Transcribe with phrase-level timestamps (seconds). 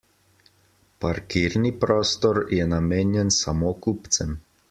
[1.05, 4.35] Parkirni prostor je namenjen samo kupcem.